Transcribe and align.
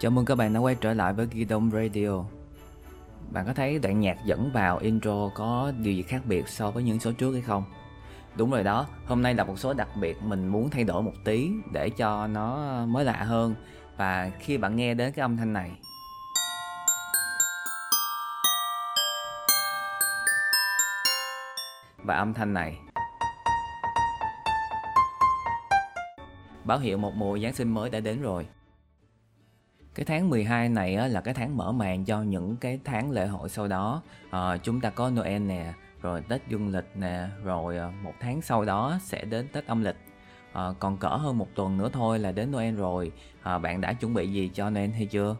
Chào 0.00 0.10
mừng 0.10 0.24
các 0.24 0.34
bạn 0.34 0.52
đã 0.52 0.60
quay 0.60 0.74
trở 0.74 0.94
lại 0.94 1.12
với 1.12 1.26
Gidom 1.32 1.70
Radio. 1.70 2.24
Bạn 3.30 3.46
có 3.46 3.52
thấy 3.52 3.78
đoạn 3.78 4.00
nhạc 4.00 4.16
dẫn 4.24 4.50
vào 4.52 4.78
intro 4.78 5.30
có 5.34 5.72
điều 5.78 5.94
gì 5.94 6.02
khác 6.02 6.22
biệt 6.24 6.48
so 6.48 6.70
với 6.70 6.82
những 6.82 7.00
số 7.00 7.12
trước 7.12 7.32
hay 7.32 7.42
không? 7.42 7.64
Đúng 8.36 8.50
rồi 8.50 8.64
đó, 8.64 8.86
hôm 9.06 9.22
nay 9.22 9.34
là 9.34 9.44
một 9.44 9.58
số 9.58 9.72
đặc 9.72 9.88
biệt 10.00 10.22
mình 10.22 10.48
muốn 10.48 10.70
thay 10.70 10.84
đổi 10.84 11.02
một 11.02 11.12
tí 11.24 11.50
để 11.72 11.90
cho 11.90 12.26
nó 12.26 12.76
mới 12.86 13.04
lạ 13.04 13.22
hơn. 13.24 13.54
Và 13.96 14.30
khi 14.38 14.58
bạn 14.58 14.76
nghe 14.76 14.94
đến 14.94 15.12
cái 15.12 15.22
âm 15.22 15.36
thanh 15.36 15.52
này. 15.52 15.70
Và 22.04 22.16
âm 22.16 22.34
thanh 22.34 22.54
này. 22.54 22.78
Báo 26.64 26.78
hiệu 26.78 26.98
một 26.98 27.14
mùa 27.14 27.38
Giáng 27.38 27.54
sinh 27.54 27.74
mới 27.74 27.90
đã 27.90 28.00
đến 28.00 28.22
rồi 28.22 28.46
cái 29.94 30.04
tháng 30.04 30.30
12 30.30 30.68
này 30.68 30.94
á, 30.94 31.06
là 31.06 31.20
cái 31.20 31.34
tháng 31.34 31.56
mở 31.56 31.72
màn 31.72 32.04
cho 32.04 32.22
những 32.22 32.56
cái 32.56 32.80
tháng 32.84 33.10
lễ 33.10 33.26
hội 33.26 33.48
sau 33.48 33.68
đó. 33.68 34.02
À, 34.30 34.56
chúng 34.56 34.80
ta 34.80 34.90
có 34.90 35.10
Noel 35.10 35.42
nè 35.42 35.72
rồi 36.02 36.22
Tết 36.28 36.48
dương 36.48 36.68
lịch 36.68 36.90
nè 36.94 37.28
rồi 37.44 37.76
ờ, 37.76 37.90
một 38.02 38.14
tháng 38.20 38.42
sau 38.42 38.64
đó 38.64 38.98
sẽ 39.02 39.24
đến 39.24 39.48
Tết 39.52 39.66
âm 39.66 39.84
lịch. 39.84 39.96
À, 40.52 40.64
còn 40.78 40.96
cỡ 40.96 41.08
hơn 41.08 41.38
một 41.38 41.48
tuần 41.54 41.78
nữa 41.78 41.88
thôi 41.92 42.18
là 42.18 42.32
đến 42.32 42.50
Noel 42.50 42.74
rồi. 42.74 43.12
À, 43.42 43.58
bạn 43.58 43.80
đã 43.80 43.92
chuẩn 43.92 44.14
bị 44.14 44.32
gì 44.32 44.50
cho 44.54 44.70
Noel 44.70 44.90
hay 44.90 45.06
chưa? 45.06 45.36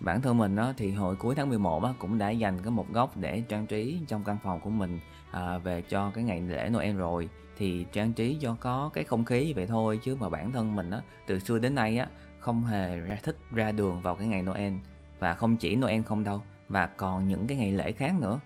Bản 0.00 0.20
thân 0.22 0.38
mình 0.38 0.56
á, 0.56 0.72
thì 0.76 0.92
hồi 0.92 1.16
cuối 1.16 1.34
tháng 1.34 1.48
11 1.48 1.84
á, 1.84 1.92
cũng 1.98 2.18
đã 2.18 2.30
dành 2.30 2.58
cái 2.62 2.70
một 2.70 2.92
góc 2.92 3.16
để 3.16 3.42
trang 3.48 3.66
trí 3.66 4.00
trong 4.08 4.24
căn 4.24 4.38
phòng 4.42 4.60
của 4.60 4.70
mình 4.70 5.00
à, 5.30 5.58
về 5.58 5.82
cho 5.82 6.10
cái 6.14 6.24
ngày 6.24 6.40
lễ 6.40 6.68
Noel 6.72 6.96
rồi. 6.96 7.28
Thì 7.56 7.86
trang 7.92 8.12
trí 8.12 8.38
cho 8.40 8.56
có 8.60 8.90
cái 8.94 9.04
không 9.04 9.24
khí 9.24 9.52
vậy 9.56 9.66
thôi 9.66 10.00
chứ 10.02 10.16
mà 10.16 10.28
bản 10.28 10.52
thân 10.52 10.76
mình 10.76 10.90
á 10.90 11.00
từ 11.26 11.38
xưa 11.38 11.58
đến 11.58 11.74
nay 11.74 11.98
á 11.98 12.06
không 12.44 12.64
hề 12.64 12.96
ra 12.96 13.18
thích 13.22 13.36
ra 13.50 13.72
đường 13.72 14.00
vào 14.00 14.16
cái 14.16 14.26
ngày 14.26 14.42
Noel. 14.42 14.72
Và 15.18 15.34
không 15.34 15.56
chỉ 15.56 15.76
Noel 15.76 16.02
không 16.02 16.24
đâu 16.24 16.42
và 16.68 16.86
còn 16.86 17.28
những 17.28 17.46
cái 17.46 17.58
ngày 17.58 17.72
lễ 17.72 17.92
khác 17.92 18.12
nữa. 18.20 18.40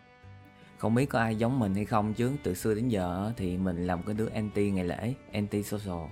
Không 0.78 0.94
biết 0.94 1.06
có 1.06 1.18
ai 1.18 1.36
giống 1.36 1.58
mình 1.58 1.74
hay 1.74 1.84
không 1.84 2.14
chứ, 2.14 2.32
từ 2.42 2.54
xưa 2.54 2.74
đến 2.74 2.88
giờ 2.88 3.32
thì 3.36 3.56
mình 3.56 3.86
làm 3.86 4.02
cái 4.02 4.14
đứa 4.14 4.28
anti 4.28 4.70
ngày 4.70 4.84
lễ 4.84 5.14
anti 5.32 5.62
social 5.62 6.06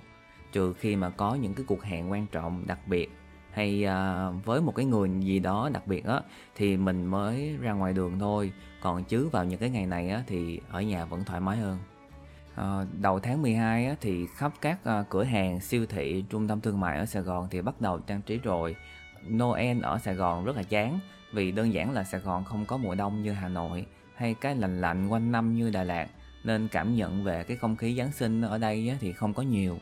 trừ 0.51 0.73
khi 0.73 0.95
mà 0.95 1.09
có 1.09 1.35
những 1.35 1.53
cái 1.53 1.65
cuộc 1.67 1.83
hẹn 1.83 2.11
quan 2.11 2.27
trọng 2.27 2.67
đặc 2.67 2.79
biệt, 2.87 3.09
hay 3.51 3.83
à, 3.83 4.29
với 4.29 4.61
một 4.61 4.75
cái 4.75 4.85
người 4.85 5.09
gì 5.19 5.39
đó 5.39 5.69
đặc 5.73 5.87
biệt 5.87 6.05
á, 6.05 6.21
thì 6.55 6.77
mình 6.77 7.05
mới 7.05 7.57
ra 7.61 7.73
ngoài 7.73 7.93
đường 7.93 8.19
thôi. 8.19 8.51
Còn 8.81 9.03
chứ 9.03 9.27
vào 9.27 9.45
những 9.45 9.59
cái 9.59 9.69
ngày 9.69 9.85
này 9.85 10.09
á, 10.09 10.23
thì 10.27 10.59
ở 10.69 10.81
nhà 10.81 11.05
vẫn 11.05 11.23
thoải 11.23 11.41
mái 11.41 11.57
hơn. 11.57 11.77
Ờ, 12.57 12.85
đầu 13.01 13.19
tháng 13.19 13.41
12 13.41 13.85
á, 13.85 13.95
thì 14.01 14.27
khắp 14.35 14.53
các 14.61 14.79
ờ, 14.83 15.03
cửa 15.09 15.23
hàng, 15.23 15.59
siêu 15.59 15.85
thị, 15.85 16.23
trung 16.29 16.47
tâm 16.47 16.61
thương 16.61 16.79
mại 16.79 16.97
ở 16.97 17.05
Sài 17.05 17.23
Gòn 17.23 17.47
thì 17.51 17.61
bắt 17.61 17.81
đầu 17.81 17.99
trang 17.99 18.21
trí 18.21 18.37
rồi. 18.37 18.75
Noel 19.29 19.81
ở 19.81 19.97
Sài 19.97 20.15
Gòn 20.15 20.45
rất 20.45 20.55
là 20.55 20.63
chán 20.63 20.99
vì 21.31 21.51
đơn 21.51 21.73
giản 21.73 21.93
là 21.93 22.03
Sài 22.03 22.21
Gòn 22.21 22.43
không 22.43 22.65
có 22.65 22.77
mùa 22.77 22.95
đông 22.95 23.23
như 23.23 23.31
Hà 23.31 23.47
Nội 23.47 23.85
hay 24.15 24.33
cái 24.33 24.55
lạnh 24.55 24.81
lạnh 24.81 25.07
quanh 25.07 25.31
năm 25.31 25.55
như 25.55 25.69
Đà 25.69 25.83
Lạt 25.83 26.07
nên 26.43 26.67
cảm 26.67 26.95
nhận 26.95 27.23
về 27.23 27.43
cái 27.43 27.57
không 27.57 27.75
khí 27.75 27.95
Giáng 27.97 28.11
sinh 28.11 28.41
ở 28.41 28.57
đây 28.57 28.89
á, 28.89 28.95
thì 28.99 29.13
không 29.13 29.33
có 29.33 29.43
nhiều. 29.43 29.77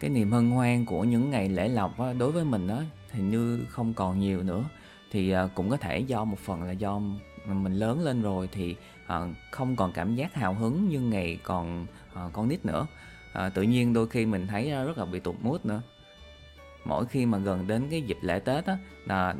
Cái 0.00 0.10
niềm 0.10 0.32
hân 0.32 0.50
hoan 0.50 0.84
của 0.84 1.04
những 1.04 1.30
ngày 1.30 1.48
lễ 1.48 1.68
lộc 1.68 1.98
á, 1.98 2.12
đối 2.12 2.32
với 2.32 2.44
mình 2.44 2.68
á, 2.68 2.82
thì 3.10 3.20
như 3.20 3.64
không 3.68 3.94
còn 3.94 4.20
nhiều 4.20 4.42
nữa 4.42 4.64
thì 5.10 5.30
ờ, 5.30 5.48
cũng 5.54 5.70
có 5.70 5.76
thể 5.76 5.98
do 5.98 6.24
một 6.24 6.38
phần 6.38 6.62
là 6.62 6.72
do 6.72 7.00
mình 7.46 7.74
lớn 7.74 8.04
lên 8.04 8.22
rồi 8.22 8.48
thì 8.52 8.76
Ờ, 9.10 9.28
không 9.50 9.76
còn 9.76 9.92
cảm 9.92 10.14
giác 10.14 10.34
hào 10.34 10.54
hứng 10.54 10.88
như 10.88 11.00
ngày 11.00 11.38
còn 11.42 11.86
ờ, 12.14 12.30
con 12.32 12.48
nít 12.48 12.64
nữa. 12.64 12.86
Ờ, 13.32 13.48
tự 13.48 13.62
nhiên 13.62 13.92
đôi 13.92 14.08
khi 14.08 14.26
mình 14.26 14.46
thấy 14.46 14.70
rất 14.70 14.98
là 14.98 15.04
bị 15.04 15.20
tụt 15.20 15.34
mút 15.40 15.66
nữa. 15.66 15.82
Mỗi 16.84 17.06
khi 17.06 17.26
mà 17.26 17.38
gần 17.38 17.66
đến 17.66 17.86
cái 17.90 18.02
dịp 18.02 18.18
lễ 18.22 18.38
tết 18.38 18.64
á 18.66 18.76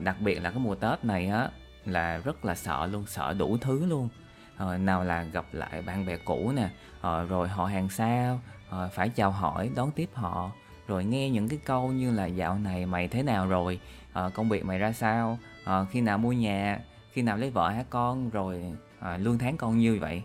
đặc 0.03 0.17
biệt 0.21 0.41
là 0.43 0.51
cái 0.51 0.59
mùa 0.59 0.75
tết 0.75 1.05
này 1.05 1.27
á 1.27 1.49
là 1.87 2.19
rất 2.19 2.45
là 2.45 2.55
sợ 2.55 2.87
luôn 2.87 3.05
sợ 3.07 3.35
đủ 3.39 3.57
thứ 3.61 3.87
luôn. 3.87 4.09
À, 4.57 4.79
nào 4.79 5.05
là 5.05 5.23
gặp 5.23 5.45
lại 5.53 5.83
bạn 5.83 6.07
bè 6.07 6.17
cũ 6.17 6.53
nè 6.57 6.69
à, 7.01 7.23
rồi 7.23 7.49
họ 7.49 7.65
hàng 7.65 7.89
xa 7.89 8.39
à, 8.71 8.89
phải 8.93 9.09
chào 9.09 9.31
hỏi 9.31 9.71
đón 9.75 9.91
tiếp 9.91 10.09
họ 10.15 10.51
rồi 10.89 11.05
nghe 11.05 11.31
những 11.31 11.49
cái 11.49 11.59
câu 11.65 11.93
như 11.93 12.11
là 12.13 12.27
dạo 12.27 12.59
này 12.59 12.87
mày 12.87 13.09
thế 13.09 13.23
nào 13.23 13.47
rồi? 13.47 13.81
À, 14.13 14.31
công 14.35 14.49
việc 14.49 14.65
mày 14.65 14.79
ra 14.79 14.93
sao? 14.93 15.39
À, 15.65 15.85
khi 15.91 16.01
nào 16.01 16.19
mua 16.19 16.33
nhà? 16.33 16.79
Khi 17.13 17.23
nào 17.23 17.37
lấy 17.37 17.51
vợ 17.51 17.69
hả 17.69 17.85
con? 17.91 18.31
Rồi 18.31 18.63
à, 19.01 19.17
lương 19.17 19.39
tháng 19.39 19.57
con 19.57 19.79
như 19.79 19.99
vậy? 20.01 20.23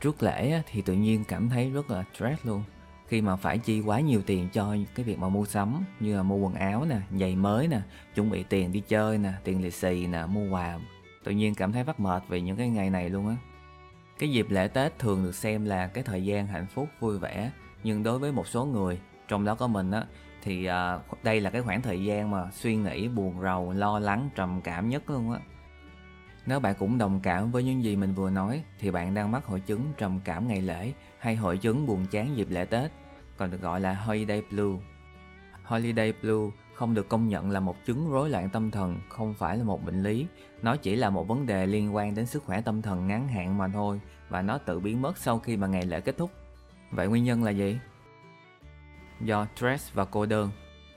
Trước 0.00 0.22
lễ 0.22 0.62
thì 0.70 0.82
tự 0.82 0.92
nhiên 0.92 1.24
cảm 1.24 1.48
thấy 1.48 1.70
rất 1.70 1.90
là 1.90 2.04
stress 2.14 2.46
luôn. 2.46 2.62
Khi 3.06 3.20
mà 3.20 3.36
phải 3.36 3.58
chi 3.58 3.80
quá 3.80 4.00
nhiều 4.00 4.22
tiền 4.26 4.48
cho 4.52 4.76
cái 4.94 5.04
việc 5.04 5.18
mà 5.18 5.28
mua 5.28 5.44
sắm 5.44 5.84
như 6.00 6.16
là 6.16 6.22
mua 6.22 6.36
quần 6.36 6.54
áo 6.54 6.84
nè 6.84 7.00
giày 7.20 7.36
mới 7.36 7.68
nè 7.68 7.80
chuẩn 8.14 8.30
bị 8.30 8.42
tiền 8.42 8.72
đi 8.72 8.82
chơi 8.88 9.18
nè 9.18 9.32
tiền 9.44 9.62
lì 9.62 9.70
xì 9.70 10.06
nè 10.06 10.26
mua 10.26 10.50
quà. 10.50 10.78
Tự 11.24 11.32
nhiên 11.32 11.54
cảm 11.54 11.72
thấy 11.72 11.84
vắt 11.84 12.00
mệt 12.00 12.22
vì 12.28 12.40
những 12.40 12.56
cái 12.56 12.68
ngày 12.68 12.90
này 12.90 13.10
luôn 13.10 13.28
á. 13.28 13.36
Cái 14.18 14.30
dịp 14.30 14.50
lễ 14.50 14.68
tết 14.68 14.98
thường 14.98 15.24
được 15.24 15.34
xem 15.34 15.64
là 15.64 15.86
cái 15.86 16.04
thời 16.04 16.24
gian 16.24 16.46
hạnh 16.46 16.66
phúc 16.66 16.88
vui 17.00 17.18
vẻ. 17.18 17.50
Nhưng 17.84 18.02
đối 18.02 18.18
với 18.18 18.32
một 18.32 18.46
số 18.46 18.64
người 18.64 19.00
trong 19.30 19.44
đó 19.44 19.54
có 19.54 19.66
mình 19.66 19.90
á 19.90 20.04
thì 20.42 20.64
à, 20.64 20.98
đây 21.22 21.40
là 21.40 21.50
cái 21.50 21.62
khoảng 21.62 21.82
thời 21.82 22.04
gian 22.04 22.30
mà 22.30 22.50
suy 22.52 22.76
nghĩ 22.76 23.08
buồn 23.08 23.40
rầu 23.42 23.72
lo 23.72 23.98
lắng 23.98 24.30
trầm 24.34 24.60
cảm 24.64 24.88
nhất 24.88 25.10
luôn 25.10 25.32
á 25.32 25.40
nếu 26.46 26.60
bạn 26.60 26.74
cũng 26.78 26.98
đồng 26.98 27.20
cảm 27.22 27.50
với 27.50 27.64
những 27.64 27.84
gì 27.84 27.96
mình 27.96 28.14
vừa 28.14 28.30
nói 28.30 28.62
thì 28.78 28.90
bạn 28.90 29.14
đang 29.14 29.32
mắc 29.32 29.44
hội 29.44 29.60
chứng 29.60 29.92
trầm 29.96 30.20
cảm 30.24 30.48
ngày 30.48 30.60
lễ 30.60 30.92
hay 31.18 31.36
hội 31.36 31.58
chứng 31.58 31.86
buồn 31.86 32.06
chán 32.10 32.36
dịp 32.36 32.46
lễ 32.50 32.64
Tết, 32.64 32.90
còn 33.36 33.50
được 33.50 33.60
gọi 33.60 33.80
là 33.80 33.94
Holiday 33.94 34.42
Blue. 34.50 34.78
Holiday 35.64 36.12
Blue 36.22 36.50
không 36.74 36.94
được 36.94 37.08
công 37.08 37.28
nhận 37.28 37.50
là 37.50 37.60
một 37.60 37.76
chứng 37.86 38.10
rối 38.10 38.30
loạn 38.30 38.50
tâm 38.50 38.70
thần, 38.70 39.00
không 39.08 39.34
phải 39.34 39.58
là 39.58 39.64
một 39.64 39.84
bệnh 39.84 40.02
lý. 40.02 40.26
Nó 40.62 40.76
chỉ 40.76 40.96
là 40.96 41.10
một 41.10 41.28
vấn 41.28 41.46
đề 41.46 41.66
liên 41.66 41.94
quan 41.94 42.14
đến 42.14 42.26
sức 42.26 42.44
khỏe 42.44 42.60
tâm 42.60 42.82
thần 42.82 43.06
ngắn 43.06 43.28
hạn 43.28 43.58
mà 43.58 43.68
thôi 43.68 44.00
và 44.28 44.42
nó 44.42 44.58
tự 44.58 44.80
biến 44.80 45.02
mất 45.02 45.18
sau 45.18 45.38
khi 45.38 45.56
mà 45.56 45.66
ngày 45.66 45.86
lễ 45.86 46.00
kết 46.00 46.16
thúc. 46.16 46.30
Vậy 46.90 47.08
nguyên 47.08 47.24
nhân 47.24 47.44
là 47.44 47.50
gì? 47.50 47.78
Do 49.20 49.46
stress 49.56 49.92
và 49.94 50.04
cô 50.04 50.26
đơn. 50.26 50.50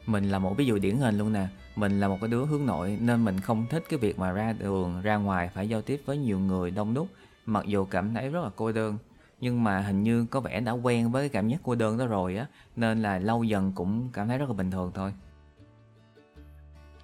Mình 0.06 0.30
là 0.30 0.40
một 0.40 0.58
ví 0.58 0.66
dụ 0.66 0.78
điển 0.78 0.98
hình 0.98 1.18
luôn 1.18 1.34
nè. 1.34 1.48
Mình 1.76 2.00
là 2.00 2.08
một 2.08 2.18
cái 2.22 2.30
đứa 2.30 2.46
hướng 2.46 2.66
nội 2.66 2.98
nên 3.02 3.26
mình 3.26 3.40
không 3.40 3.66
thích 3.70 3.84
cái 3.90 4.00
việc 4.00 4.20
mà 4.20 4.32
ra 4.32 4.54
đường 4.54 5.02
ra 5.02 5.16
ngoài 5.16 5.50
phải 5.54 5.70
giao 5.70 5.82
tiếp 5.82 6.02
với 6.06 6.18
nhiều 6.18 6.40
người 6.40 6.72
đông 6.72 6.94
đúc 6.94 7.08
mặc 7.46 7.66
dù 7.66 7.86
cảm 7.86 8.14
thấy 8.14 8.30
rất 8.30 8.44
là 8.44 8.50
cô 8.56 8.72
đơn. 8.72 8.98
Nhưng 9.40 9.64
mà 9.64 9.80
hình 9.80 10.04
như 10.04 10.26
có 10.26 10.40
vẻ 10.40 10.60
đã 10.60 10.72
quen 10.72 11.12
với 11.12 11.22
cái 11.22 11.30
cảm 11.30 11.50
giác 11.50 11.58
cô 11.64 11.76
đơn 11.76 11.98
đó 11.98 12.06
rồi 12.06 12.38
á 12.38 12.46
nên 12.76 13.02
là 13.02 13.20
lâu 13.20 13.44
dần 13.44 13.72
cũng 13.76 14.10
cảm 14.14 14.28
thấy 14.28 14.38
rất 14.38 14.50
là 14.50 14.56
bình 14.56 14.72
thường 14.72 14.92
thôi. 14.96 15.14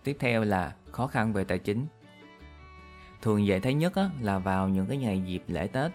Tiếp 0.03 0.17
theo 0.19 0.43
là 0.43 0.73
khó 0.91 1.07
khăn 1.07 1.33
về 1.33 1.43
tài 1.43 1.59
chính. 1.59 1.85
Thường 3.21 3.45
dễ 3.45 3.59
thấy 3.59 3.73
nhất 3.73 3.95
á, 3.95 4.09
là 4.21 4.39
vào 4.39 4.69
những 4.69 4.85
cái 4.85 4.97
ngày 4.97 5.21
dịp 5.25 5.43
lễ 5.47 5.67
tết. 5.67 5.91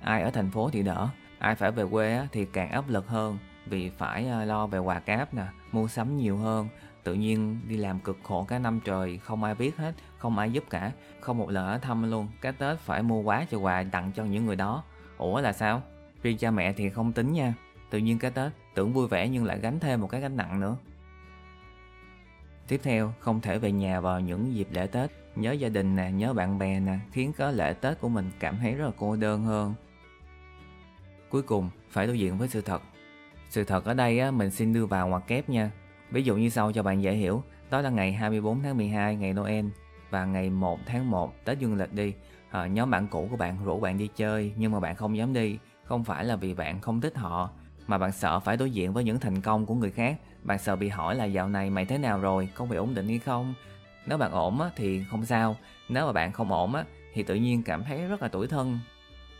Ai 0.00 0.22
ở 0.22 0.30
thành 0.30 0.50
phố 0.50 0.70
thì 0.70 0.82
đỡ 0.82 1.08
ai 1.38 1.54
phải 1.54 1.70
về 1.70 1.84
quê 1.90 2.16
á, 2.16 2.26
thì 2.32 2.44
càng 2.44 2.70
áp 2.70 2.88
lực 2.88 3.08
hơn 3.08 3.38
vì 3.66 3.90
phải 3.90 4.28
ờ, 4.28 4.44
lo 4.44 4.66
về 4.66 4.78
quà 4.78 5.00
cáp 5.00 5.34
nè, 5.34 5.44
mua 5.72 5.88
sắm 5.88 6.16
nhiều 6.16 6.36
hơn. 6.36 6.68
Tự 7.02 7.14
nhiên 7.14 7.60
đi 7.68 7.76
làm 7.76 8.00
cực 8.00 8.18
khổ 8.22 8.44
cả 8.48 8.58
năm 8.58 8.80
trời, 8.84 9.18
không 9.18 9.44
ai 9.44 9.54
biết 9.54 9.76
hết, 9.76 9.94
không 10.18 10.38
ai 10.38 10.52
giúp 10.52 10.64
cả, 10.70 10.92
không 11.20 11.38
một 11.38 11.50
lần 11.50 11.66
ở 11.66 11.78
thăm 11.78 12.10
luôn. 12.10 12.28
Cái 12.40 12.52
tết 12.52 12.78
phải 12.78 13.02
mua 13.02 13.20
quá 13.20 13.46
cho 13.50 13.58
quà 13.58 13.84
tặng 13.92 14.12
cho 14.16 14.24
những 14.24 14.46
người 14.46 14.56
đó. 14.56 14.84
Ủa 15.18 15.40
là 15.40 15.52
sao? 15.52 15.82
Riêng 16.22 16.38
cha 16.38 16.50
mẹ 16.50 16.72
thì 16.72 16.90
không 16.90 17.12
tính 17.12 17.32
nha. 17.32 17.54
Tự 17.90 17.98
nhiên 17.98 18.18
cái 18.18 18.30
tết 18.30 18.52
tưởng 18.74 18.92
vui 18.92 19.08
vẻ 19.08 19.28
nhưng 19.28 19.44
lại 19.44 19.58
gánh 19.60 19.80
thêm 19.80 20.00
một 20.00 20.06
cái 20.10 20.20
gánh 20.20 20.36
nặng 20.36 20.60
nữa. 20.60 20.76
Tiếp 22.68 22.80
theo, 22.82 23.12
không 23.20 23.40
thể 23.40 23.58
về 23.58 23.72
nhà 23.72 24.00
vào 24.00 24.20
những 24.20 24.54
dịp 24.54 24.68
lễ 24.70 24.86
tết. 24.86 25.10
Nhớ 25.36 25.52
gia 25.52 25.68
đình 25.68 25.96
nè, 25.96 26.10
nhớ 26.10 26.32
bạn 26.32 26.58
bè 26.58 26.80
nè, 26.80 26.98
khiến 27.12 27.32
cái 27.32 27.52
lễ 27.52 27.72
tết 27.72 28.00
của 28.00 28.08
mình 28.08 28.30
cảm 28.38 28.56
thấy 28.56 28.74
rất 28.74 28.84
là 28.84 28.92
cô 28.98 29.16
đơn 29.16 29.44
hơn. 29.44 29.74
Cuối 31.28 31.42
cùng, 31.42 31.70
phải 31.90 32.06
đối 32.06 32.18
diện 32.18 32.38
với 32.38 32.48
sự 32.48 32.60
thật 32.60 32.82
sự 33.50 33.64
thật 33.64 33.84
ở 33.84 33.94
đây 33.94 34.18
á, 34.18 34.30
mình 34.30 34.50
xin 34.50 34.72
đưa 34.72 34.86
vào 34.86 35.08
ngoặc 35.08 35.26
kép 35.26 35.48
nha 35.48 35.70
Ví 36.10 36.22
dụ 36.22 36.36
như 36.36 36.48
sau 36.48 36.72
cho 36.72 36.82
bạn 36.82 37.02
dễ 37.02 37.12
hiểu, 37.12 37.42
đó 37.70 37.80
là 37.80 37.90
ngày 37.90 38.12
24 38.12 38.62
tháng 38.62 38.76
12 38.76 39.16
ngày 39.16 39.32
Noel 39.32 39.66
và 40.10 40.24
ngày 40.24 40.50
1 40.50 40.78
tháng 40.86 41.10
1 41.10 41.44
Tết 41.44 41.58
Dương 41.58 41.76
lịch 41.76 41.92
đi. 41.92 42.14
À, 42.50 42.66
nhóm 42.66 42.90
bạn 42.90 43.06
cũ 43.08 43.28
của 43.30 43.36
bạn 43.36 43.64
rủ 43.64 43.80
bạn 43.80 43.98
đi 43.98 44.08
chơi 44.16 44.52
nhưng 44.56 44.72
mà 44.72 44.80
bạn 44.80 44.96
không 44.96 45.16
dám 45.16 45.32
đi, 45.32 45.58
không 45.84 46.04
phải 46.04 46.24
là 46.24 46.36
vì 46.36 46.54
bạn 46.54 46.80
không 46.80 47.00
thích 47.00 47.16
họ 47.16 47.50
mà 47.86 47.98
bạn 47.98 48.12
sợ 48.12 48.40
phải 48.40 48.56
đối 48.56 48.70
diện 48.70 48.92
với 48.92 49.04
những 49.04 49.20
thành 49.20 49.40
công 49.40 49.66
của 49.66 49.74
người 49.74 49.90
khác. 49.90 50.20
Bạn 50.42 50.58
sợ 50.58 50.76
bị 50.76 50.88
hỏi 50.88 51.14
là 51.14 51.24
dạo 51.24 51.48
này 51.48 51.70
mày 51.70 51.84
thế 51.84 51.98
nào 51.98 52.20
rồi, 52.20 52.48
công 52.54 52.68
việc 52.68 52.76
ổn 52.76 52.94
định 52.94 53.08
hay 53.08 53.18
không? 53.18 53.54
Nếu 54.06 54.18
bạn 54.18 54.32
ổn 54.32 54.60
á, 54.60 54.70
thì 54.76 55.04
không 55.10 55.24
sao, 55.24 55.56
nếu 55.88 56.06
mà 56.06 56.12
bạn 56.12 56.32
không 56.32 56.52
ổn 56.52 56.74
á, 56.74 56.84
thì 57.14 57.22
tự 57.22 57.34
nhiên 57.34 57.62
cảm 57.62 57.84
thấy 57.84 58.06
rất 58.06 58.22
là 58.22 58.28
tủi 58.28 58.46
thân. 58.46 58.78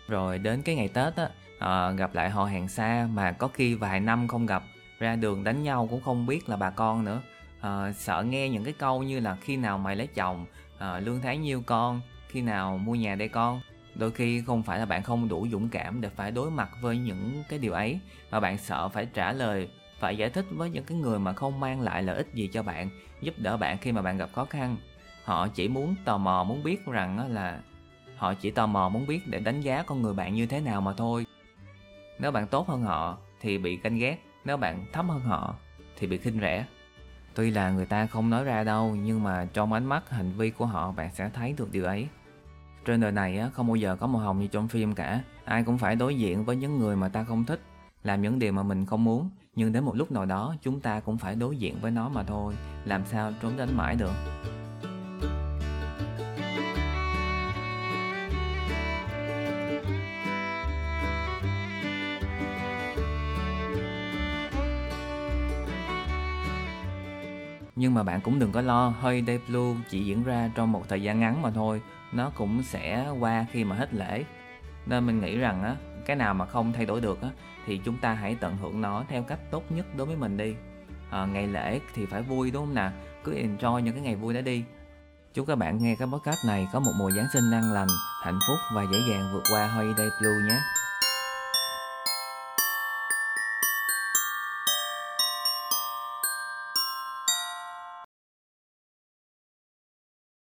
Rồi 0.09 0.39
đến 0.39 0.63
cái 0.63 0.75
ngày 0.75 0.89
Tết 0.89 1.17
á, 1.17 1.31
à, 1.59 1.91
gặp 1.91 2.15
lại 2.15 2.31
họ 2.31 2.45
hàng 2.45 2.69
xa 2.69 3.09
mà 3.13 3.33
có 3.33 3.49
khi 3.49 3.75
vài 3.75 4.01
năm 4.01 4.29
không 4.29 4.47
gặp 4.47 4.63
ra 4.99 5.17
đường 5.17 5.45
đánh 5.45 5.63
nhau 5.63 5.87
cũng 5.91 6.01
không 6.01 6.27
biết 6.27 6.49
là 6.49 6.57
bà 6.57 6.71
con 6.71 7.05
nữa. 7.05 7.23
À, 7.61 7.93
sợ 7.93 8.23
nghe 8.23 8.49
những 8.49 8.65
cái 8.65 8.73
câu 8.73 9.03
như 9.03 9.21
là 9.21 9.37
khi 9.41 9.57
nào 9.57 9.79
mày 9.79 9.97
lấy 9.97 10.07
chồng? 10.07 10.47
À, 10.79 11.01
lương 11.01 11.21
tháng 11.21 11.43
nhiêu 11.43 11.63
con? 11.67 12.01
Khi 12.29 12.43
nào 12.43 12.79
mua 12.79 12.95
nhà 12.95 13.15
đây 13.15 13.29
con? 13.29 13.61
Đôi 13.95 14.11
khi 14.11 14.43
không 14.47 14.63
phải 14.63 14.79
là 14.79 14.85
bạn 14.85 15.03
không 15.03 15.29
đủ 15.29 15.47
dũng 15.53 15.69
cảm 15.69 16.01
để 16.01 16.09
phải 16.09 16.31
đối 16.31 16.51
mặt 16.51 16.71
với 16.81 16.99
những 16.99 17.43
cái 17.49 17.59
điều 17.59 17.73
ấy 17.73 18.01
mà 18.31 18.41
bạn 18.41 18.59
sợ 18.59 18.89
phải 18.89 19.07
trả 19.15 19.33
lời 19.33 19.69
phải 19.99 20.17
giải 20.17 20.31
thích 20.31 20.47
với 20.51 20.71
những 20.71 20.85
cái 20.85 20.99
người 20.99 21.19
mà 21.19 21.33
không 21.33 21.61
mang 21.61 21.81
lại 21.81 22.03
lợi 22.03 22.17
ích 22.17 22.35
gì 22.35 22.51
cho 22.53 22.63
bạn 22.63 22.91
giúp 23.21 23.35
đỡ 23.39 23.57
bạn 23.57 23.79
khi 23.79 23.93
mà 23.93 24.03
bạn 24.03 24.17
gặp 24.17 24.31
khó 24.33 24.45
khăn. 24.45 24.77
Họ 25.25 25.49
chỉ 25.49 25.69
muốn 25.69 25.95
tò 26.05 26.19
mò 26.19 26.45
muốn 26.45 26.63
biết 26.63 26.87
rằng 26.87 27.33
là 27.33 27.61
họ 28.17 28.35
chỉ 28.35 28.51
tò 28.51 28.67
mò 28.67 28.89
muốn 28.89 29.07
biết 29.07 29.27
để 29.27 29.41
đánh 29.41 29.61
giá 29.61 29.83
con 29.83 30.03
người 30.03 30.15
bạn 30.15 30.35
như 30.35 30.47
thế 30.47 30.61
nào 30.61 30.81
mà 30.81 30.93
thôi 30.93 31.26
nếu 32.19 32.31
bạn 32.31 32.47
tốt 32.47 32.69
hơn 32.69 32.83
họ 32.83 33.19
thì 33.41 33.59
bị 33.59 33.77
canh 33.77 33.99
ghét 33.99 34.19
nếu 34.45 34.57
bạn 34.57 34.87
thấp 34.93 35.07
hơn 35.09 35.21
họ 35.21 35.55
thì 35.99 36.07
bị 36.07 36.19
khinh 36.19 36.41
rẻ. 36.41 36.67
Tuy 37.35 37.51
là 37.51 37.71
người 37.71 37.87
ta 37.87 38.07
không 38.07 38.31
nói 38.31 38.45
ra 38.45 38.65
đâu 38.65 38.97
nhưng 38.97 39.23
mà 39.23 39.49
trong 39.53 39.73
ánh 39.73 39.85
mắt 39.85 40.11
hành 40.11 40.33
vi 40.33 40.51
của 40.51 40.67
họ 40.67 40.93
bạn 40.93 41.11
sẽ 41.15 41.31
thấy 41.35 41.55
được 41.59 41.73
điều 41.73 41.85
ấy. 41.85 42.09
Trên 42.85 43.01
đời 43.01 43.13
này 43.13 43.39
á, 43.39 43.51
không 43.53 43.67
bao 43.67 43.77
giờ 43.77 43.97
có 43.97 44.07
màu 44.07 44.23
hồng 44.23 44.41
như 44.41 44.47
trong 44.47 44.69
phim 44.69 44.95
cả. 44.95 45.21
Ai 45.45 45.65
cũng 45.65 45.79
phải 45.79 45.97
đối 45.97 46.15
diện 46.15 46.45
với 46.45 46.57
những 46.57 46.79
người 46.79 46.97
mà 46.97 47.09
ta 47.09 47.25
không 47.25 47.45
thích 47.45 47.61
làm 48.07 48.23
những 48.23 48.39
điều 48.39 48.53
mà 48.53 48.63
mình 48.63 48.87
không 48.87 49.05
muốn. 49.05 49.31
Nhưng 49.55 49.73
đến 49.73 49.85
một 49.85 49.97
lúc 49.97 50.13
nào 50.13 50.25
đó 50.25 50.55
chúng 50.63 50.81
ta 50.81 51.01
cũng 51.01 51.19
phải 51.19 51.35
đối 51.35 51.57
diện 51.57 51.77
với 51.81 51.91
nó 51.91 52.09
mà 52.09 52.23
thôi. 52.23 52.55
Làm 52.85 53.07
sao 53.07 53.33
trốn 53.43 53.53
tránh 53.59 53.77
mãi 53.77 53.97
được? 53.97 54.13
Nhưng 67.77 67.95
mà 67.95 68.03
bạn 68.03 68.21
cũng 68.21 68.39
đừng 68.39 68.53
có 68.53 68.61
lo, 68.61 68.89
hơi 68.89 69.25
day 69.27 69.41
Blue 69.49 69.75
chỉ 69.91 70.05
diễn 70.05 70.25
ra 70.25 70.51
trong 70.55 70.73
một 70.73 70.89
thời 70.89 71.03
gian 71.03 71.21
ngắn 71.21 71.43
mà 71.43 71.51
thôi, 71.51 71.83
nó 72.13 72.31
cũng 72.35 72.63
sẽ 72.63 73.09
qua 73.21 73.47
khi 73.53 73.65
mà 73.65 73.77
hết 73.77 73.95
lễ. 73.95 74.25
Nên 74.87 75.07
mình 75.07 75.21
nghĩ 75.21 75.39
rằng 75.39 75.63
á, 75.63 75.77
cái 76.07 76.17
nào 76.17 76.35
mà 76.35 76.47
không 76.47 76.73
thay 76.73 76.87
đổi 76.87 77.01
được 77.01 77.23
á, 77.23 77.29
thì 77.67 77.81
chúng 77.85 77.97
ta 77.99 78.13
hãy 78.13 78.37
tận 78.41 78.57
hưởng 78.57 78.81
nó 78.81 79.05
theo 79.09 79.23
cách 79.23 79.39
tốt 79.51 79.63
nhất 79.71 79.87
đối 79.97 80.07
với 80.07 80.17
mình 80.17 80.37
đi. 80.37 80.55
À, 81.11 81.27
ngày 81.27 81.47
lễ 81.47 81.81
thì 81.95 82.07
phải 82.07 82.23
vui 82.23 82.51
đúng 82.51 82.67
không 82.67 82.75
nào? 82.75 82.93
Cứ 83.25 83.35
enjoy 83.35 83.79
những 83.79 83.95
cái 83.95 84.03
ngày 84.03 84.17
vui 84.17 84.35
đó 84.35 84.41
đi. 84.41 84.65
Chúc 85.35 85.47
các 85.47 85.59
bạn 85.59 85.79
nghe 85.83 85.97
cái 85.99 86.09
podcast 86.13 86.47
này 86.47 86.69
có 86.73 86.81
một 86.81 86.93
mùa 86.99 87.11
Giáng 87.11 87.27
sinh 87.33 87.51
an 87.53 87.73
lành, 87.73 87.89
hạnh 88.23 88.39
phúc 88.49 88.57
và 88.75 88.83
dễ 88.93 88.99
dàng 89.11 89.31
vượt 89.35 89.43
qua 89.53 89.67
Holiday 89.67 90.09
Blue 90.21 90.49
nhé. 90.49 90.59